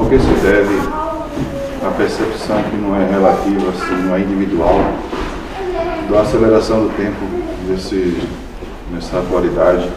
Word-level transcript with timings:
Ao 0.00 0.06
que 0.06 0.18
se 0.18 0.32
deve 0.42 0.78
a 1.86 1.90
percepção 1.90 2.62
que 2.62 2.76
não 2.76 2.96
é 2.96 3.06
relativa, 3.06 3.68
assim, 3.68 4.02
não 4.06 4.16
é 4.16 4.20
individual, 4.20 4.80
da 6.10 6.22
aceleração 6.22 6.84
do 6.84 6.96
tempo 6.96 7.18
desse, 7.68 8.18
nessa 8.90 9.18
atualidade, 9.18 9.90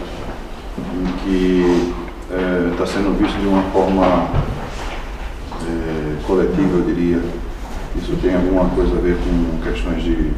em 0.78 1.05
que 1.24 1.94
está 2.74 2.84
é, 2.84 2.86
sendo 2.86 3.18
visto 3.18 3.39
de 3.39 3.47
uma 3.47 3.63
forma 3.71 4.28
é, 5.66 6.28
coletiva, 6.28 6.79
eu 6.79 6.81
diria. 6.81 7.22
Isso 7.96 8.17
tem 8.22 8.35
alguma 8.35 8.65
coisa 8.76 8.97
a 8.97 8.99
ver 8.99 9.15
com 9.15 9.62
questões 9.63 10.04
de, 10.04 10.15
de 10.15 10.33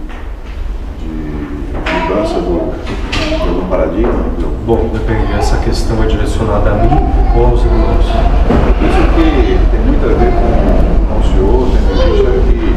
mudança 2.03 2.35
do, 2.35 2.69
do 2.69 3.67
paradigma? 3.67 4.34
Bom, 4.65 4.89
depende. 4.91 5.31
Essa 5.33 5.57
questão 5.57 6.03
é 6.03 6.07
direcionada 6.07 6.71
a 6.71 6.73
mim 6.73 6.89
ou 7.37 7.45
aos 7.45 7.63
irmãos? 7.63 8.03
Isso 8.03 9.03
que 9.13 9.59
tem 9.69 9.79
muito 9.81 10.03
a 10.03 10.07
ver 10.07 10.31
com, 10.31 11.05
com 11.05 11.19
o 11.19 11.23
senhor, 11.23 11.69
tem 11.69 11.81
visto 11.93 12.25
é 12.25 12.33
que 12.49 12.73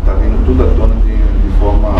está 0.00 0.12
é, 0.12 0.16
vindo 0.16 0.44
tudo 0.44 0.64
à 0.64 0.66
tona 0.76 0.94
de, 0.96 1.16
de 1.16 1.58
forma 1.58 1.94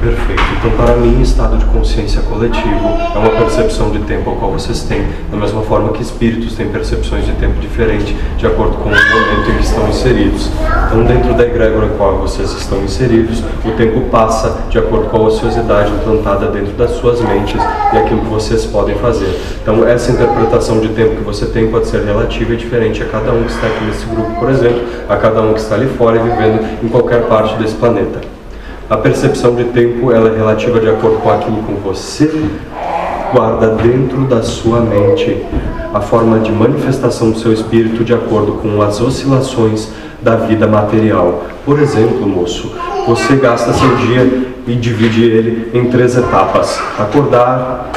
Perfeito. 0.00 0.42
Então, 0.58 0.70
para 0.76 0.94
mim, 0.94 1.20
estado 1.20 1.56
de 1.56 1.64
consciência 1.64 2.22
coletivo 2.22 2.88
é 3.14 3.18
uma 3.18 3.30
percepção 3.30 3.90
de 3.90 3.98
tempo 4.00 4.30
ao 4.30 4.36
qual 4.36 4.52
vocês 4.52 4.82
têm, 4.84 5.04
da 5.28 5.36
mesma 5.36 5.62
forma 5.62 5.92
que 5.92 6.00
espíritos 6.00 6.54
têm 6.54 6.68
percepções 6.68 7.26
de 7.26 7.32
tempo 7.32 7.58
diferente, 7.60 8.16
de 8.36 8.46
acordo 8.46 8.76
com 8.76 8.88
o 8.88 8.92
momento 8.92 9.50
em 9.50 9.56
que 9.56 9.64
estão 9.64 9.88
inseridos. 9.88 10.50
Então, 10.86 11.02
dentro 11.02 11.34
da 11.34 11.44
egrégora 11.44 11.86
em 11.86 11.96
qual 11.96 12.16
vocês 12.18 12.52
estão 12.52 12.78
inseridos, 12.84 13.42
o 13.64 13.72
tempo 13.72 14.02
passa 14.02 14.58
de 14.70 14.78
acordo 14.78 15.10
com 15.10 15.16
a 15.16 15.20
ociosidade 15.22 15.90
implantada 15.92 16.46
dentro 16.46 16.74
das 16.74 16.92
suas 16.92 17.20
mentes 17.20 17.60
e 17.92 17.98
aquilo 17.98 18.20
que 18.20 18.28
vocês 18.28 18.64
podem 18.66 18.94
fazer. 18.98 19.36
Então, 19.60 19.84
essa 19.84 20.12
interpretação 20.12 20.78
de 20.78 20.90
tempo 20.90 21.16
que 21.16 21.24
você 21.24 21.46
tem 21.46 21.68
pode 21.72 21.88
ser 21.88 22.04
relativa 22.04 22.54
e 22.54 22.56
diferente 22.56 23.02
a 23.02 23.06
cada 23.06 23.32
um 23.32 23.42
que 23.42 23.50
está 23.50 23.66
aqui 23.66 23.84
nesse 23.84 24.06
grupo, 24.06 24.30
por 24.38 24.48
exemplo, 24.48 24.80
a 25.08 25.16
cada 25.16 25.42
um 25.42 25.54
que 25.54 25.60
está 25.60 25.74
ali 25.74 25.88
fora 25.88 26.16
e 26.16 26.22
vivendo 26.22 26.84
em 26.84 26.88
qualquer 26.88 27.22
parte 27.22 27.56
desse 27.56 27.74
planeta. 27.74 28.37
A 28.90 28.96
percepção 28.96 29.54
de 29.54 29.64
tempo 29.64 30.10
ela 30.10 30.30
é 30.30 30.36
relativa 30.38 30.80
de 30.80 30.88
acordo 30.88 31.18
com 31.18 31.30
aquilo 31.30 31.62
que 31.62 31.72
você 31.74 32.48
guarda 33.34 33.68
dentro 33.68 34.24
da 34.24 34.42
sua 34.42 34.80
mente, 34.80 35.44
a 35.92 36.00
forma 36.00 36.38
de 36.38 36.50
manifestação 36.50 37.30
do 37.30 37.38
seu 37.38 37.52
espírito 37.52 38.02
de 38.02 38.14
acordo 38.14 38.52
com 38.52 38.80
as 38.80 38.98
oscilações 38.98 39.90
da 40.22 40.36
vida 40.36 40.66
material. 40.66 41.44
Por 41.66 41.78
exemplo, 41.80 42.26
moço, 42.26 42.74
você 43.06 43.36
gasta 43.36 43.74
seu 43.74 43.94
dia 43.96 44.46
e 44.66 44.74
divide 44.74 45.22
ele 45.22 45.70
em 45.74 45.90
três 45.90 46.16
etapas: 46.16 46.80
acordar, 46.98 47.90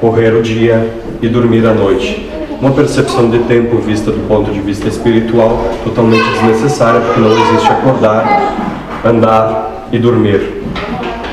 correr 0.00 0.34
o 0.34 0.42
dia 0.42 0.94
e 1.22 1.28
dormir 1.28 1.64
à 1.64 1.72
noite. 1.72 2.28
Uma 2.60 2.72
percepção 2.72 3.30
de 3.30 3.38
tempo 3.40 3.76
vista 3.76 4.10
do 4.10 4.26
ponto 4.26 4.50
de 4.50 4.60
vista 4.60 4.88
espiritual 4.88 5.64
totalmente 5.84 6.28
desnecessária, 6.32 7.00
porque 7.00 7.20
não 7.20 7.30
existe 7.30 7.70
acordar, 7.70 8.56
andar, 9.04 9.71
e 9.92 9.98
dormir. 9.98 10.62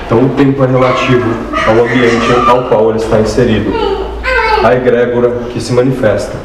Então 0.05 0.25
o 0.25 0.29
tempo 0.29 0.63
é 0.63 0.67
relativo 0.67 1.29
ao 1.67 1.85
ambiente 1.85 2.49
ao 2.49 2.63
qual 2.63 2.89
ele 2.89 2.97
está 2.97 3.19
inserido. 3.19 3.71
A 4.63 4.75
egrégora 4.75 5.31
que 5.53 5.61
se 5.61 5.71
manifesta. 5.71 6.35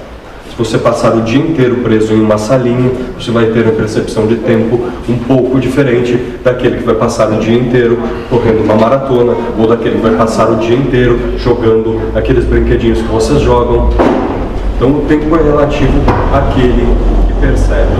Se 0.54 0.56
você 0.56 0.78
passar 0.78 1.16
o 1.16 1.22
dia 1.22 1.40
inteiro 1.40 1.78
preso 1.78 2.14
em 2.14 2.20
uma 2.20 2.38
salinha, 2.38 2.92
você 3.18 3.32
vai 3.32 3.46
ter 3.46 3.64
uma 3.64 3.72
percepção 3.72 4.28
de 4.28 4.36
tempo 4.36 4.88
um 5.08 5.18
pouco 5.18 5.58
diferente 5.58 6.16
daquele 6.44 6.76
que 6.76 6.84
vai 6.84 6.94
passar 6.94 7.28
o 7.32 7.40
dia 7.40 7.58
inteiro 7.58 7.98
correndo 8.30 8.62
uma 8.62 8.76
maratona 8.76 9.34
ou 9.58 9.66
daquele 9.66 9.96
que 9.96 10.02
vai 10.02 10.14
passar 10.14 10.48
o 10.50 10.56
dia 10.56 10.76
inteiro 10.76 11.18
jogando 11.38 12.00
aqueles 12.14 12.44
brinquedinhos 12.44 13.00
que 13.00 13.08
vocês 13.08 13.40
jogam. 13.40 13.90
Então 14.76 14.90
o 14.90 15.00
tempo 15.08 15.34
é 15.34 15.42
relativo 15.42 16.00
àquele 16.32 16.86
percebe 17.40 17.92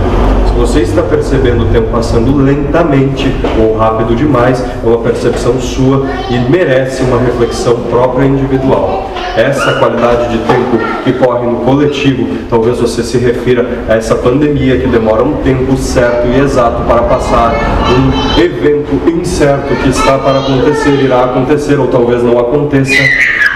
você 0.57 0.81
está 0.81 1.03
percebendo 1.03 1.65
o 1.65 1.67
tempo 1.67 1.89
passando 1.91 2.35
lentamente 2.37 3.29
ou 3.59 3.77
rápido 3.77 4.15
demais, 4.15 4.63
é 4.63 4.87
uma 4.87 4.99
percepção 4.99 5.59
sua 5.59 6.07
e 6.29 6.39
merece 6.49 7.03
uma 7.03 7.19
reflexão 7.19 7.75
própria 7.89 8.25
individual. 8.25 9.11
Essa 9.35 9.73
qualidade 9.73 10.29
de 10.29 10.37
tempo 10.37 10.77
que 11.03 11.11
corre 11.13 11.45
no 11.45 11.57
coletivo, 11.57 12.25
talvez 12.49 12.79
você 12.79 13.03
se 13.03 13.17
refira 13.17 13.67
a 13.89 13.95
essa 13.95 14.15
pandemia 14.15 14.79
que 14.79 14.87
demora 14.87 15.23
um 15.23 15.33
tempo 15.43 15.75
certo 15.75 16.25
e 16.27 16.39
exato 16.39 16.83
para 16.83 17.03
passar, 17.03 17.53
um 17.91 18.41
evento 18.41 19.09
incerto 19.09 19.75
que 19.75 19.89
está 19.89 20.17
para 20.17 20.39
acontecer, 20.39 21.03
irá 21.03 21.25
acontecer 21.25 21.77
ou 21.77 21.87
talvez 21.87 22.23
não 22.23 22.39
aconteça, 22.39 23.03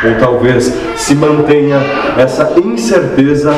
ou 0.06 0.16
talvez 0.20 0.74
se 0.98 1.16
mantenha 1.16 1.78
essa 2.18 2.54
incerteza 2.62 3.54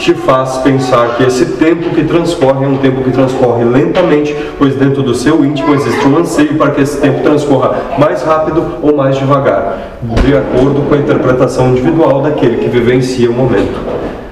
te 0.00 0.14
faz 0.14 0.56
pensar 0.58 1.16
que 1.16 1.24
esse 1.24 1.44
tempo 1.56 1.90
que 1.90 2.04
transcorre 2.04 2.64
é 2.64 2.68
um 2.68 2.78
tempo 2.78 3.02
que 3.02 3.10
transcorre 3.10 3.64
lentamente, 3.64 4.34
pois 4.58 4.74
dentro 4.74 5.02
do 5.02 5.14
seu 5.14 5.44
íntimo 5.44 5.74
existe 5.74 6.06
um 6.08 6.16
anseio 6.16 6.54
para 6.54 6.70
que 6.70 6.80
esse 6.80 7.00
tempo 7.00 7.22
transcorra 7.22 7.76
mais 7.98 8.22
rápido 8.22 8.78
ou 8.82 8.96
mais 8.96 9.18
devagar, 9.18 9.98
de 10.02 10.36
acordo 10.36 10.88
com 10.88 10.94
a 10.94 10.98
interpretação 10.98 11.68
individual 11.70 12.22
daquele 12.22 12.56
que 12.56 12.68
vivencia 12.68 13.30
o 13.30 13.34
momento. 13.34 13.78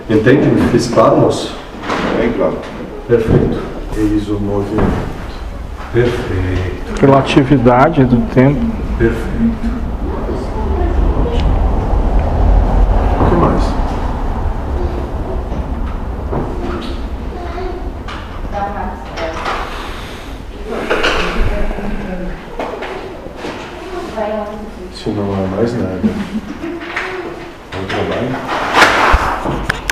Entende? 0.09 0.47
Me 0.47 0.69
fiz 0.69 0.89
claro, 0.89 1.19
moço? 1.19 1.55
Bem 2.19 2.33
claro. 2.33 2.57
Perfeito. 3.07 3.59
Eis 3.97 4.29
o 4.29 4.41
movimento. 4.41 5.19
Perfeito. 5.93 7.01
Relatividade 7.01 8.05
do 8.05 8.17
tempo. 8.35 8.61
Perfeito. 8.99 9.88
vai. 24.19 24.49
Se 24.95 25.11
não 25.11 25.33
há 25.33 25.47
mais 25.47 25.73
nada. 25.75 26.01
Vamos 27.73 27.89
trabalho. 27.89 28.68